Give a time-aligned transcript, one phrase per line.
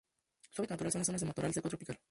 [0.49, 2.01] Su hábitat natural son las zonas de matorral seco tropicales.